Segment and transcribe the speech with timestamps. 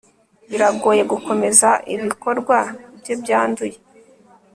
[0.49, 2.57] biragoye gukomeza ibikorwa
[2.99, 3.77] bye byanduye